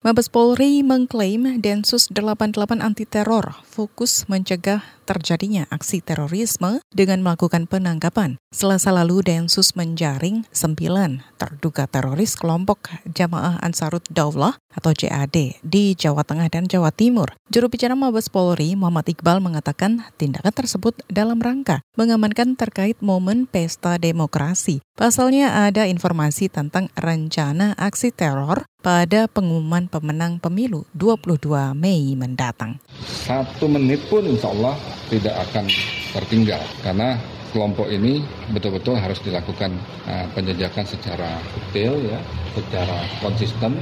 [0.00, 8.40] Mabes Polri mengklaim Densus 88 anti teror fokus mencegah terjadinya aksi terorisme dengan melakukan penangkapan.
[8.48, 16.24] Selasa lalu Densus menjaring 9 terduga teroris kelompok Jamaah Ansarut Daulah atau JAD di Jawa
[16.24, 17.36] Tengah dan Jawa Timur.
[17.52, 24.00] Juru bicara Mabes Polri Muhammad Iqbal mengatakan tindakan tersebut dalam rangka mengamankan terkait momen pesta
[24.00, 24.80] demokrasi.
[25.00, 32.76] Pasalnya ada informasi tentang rencana aksi teror pada pengumuman pemenang pemilu 22 Mei mendatang.
[33.00, 34.76] Satu menit pun insya Allah
[35.08, 35.72] tidak akan
[36.12, 37.16] tertinggal karena
[37.48, 38.20] kelompok ini
[38.52, 39.72] betul-betul harus dilakukan
[40.04, 42.20] uh, penjajakan secara detail ya,
[42.52, 43.80] secara konsisten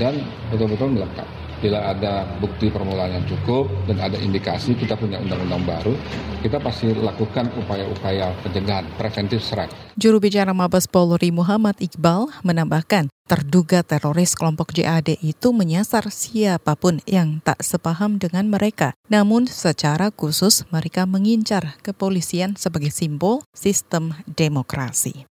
[0.00, 0.16] dan
[0.48, 1.28] betul-betul melekat.
[1.58, 5.94] Bila ada bukti permulaan yang cukup dan ada indikasi kita punya undang-undang baru,
[6.38, 9.66] kita pasti lakukan upaya-upaya pencegahan preventif serat.
[9.98, 17.02] Juru bicara Mabes Polri Muhammad Iqbal menambahkan, terduga teroris kelompok JAD itu menyasar siapa pun
[17.10, 18.94] yang tak sepaham dengan mereka.
[19.10, 25.26] Namun secara khusus mereka mengincar kepolisian sebagai simbol sistem demokrasi.